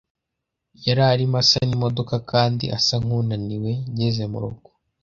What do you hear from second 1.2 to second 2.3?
asana imodoka